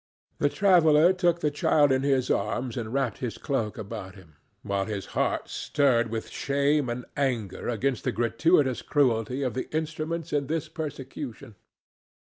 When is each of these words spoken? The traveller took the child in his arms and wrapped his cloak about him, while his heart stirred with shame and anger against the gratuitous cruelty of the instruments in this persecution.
The 0.39 0.49
traveller 0.49 1.13
took 1.13 1.41
the 1.41 1.51
child 1.51 1.91
in 1.91 2.01
his 2.01 2.31
arms 2.31 2.75
and 2.75 2.91
wrapped 2.91 3.19
his 3.19 3.37
cloak 3.37 3.77
about 3.77 4.15
him, 4.15 4.35
while 4.63 4.85
his 4.85 5.05
heart 5.13 5.47
stirred 5.47 6.09
with 6.09 6.27
shame 6.29 6.89
and 6.89 7.05
anger 7.15 7.69
against 7.69 8.03
the 8.03 8.11
gratuitous 8.11 8.81
cruelty 8.81 9.43
of 9.43 9.53
the 9.53 9.69
instruments 9.71 10.33
in 10.33 10.47
this 10.47 10.69
persecution. 10.69 11.53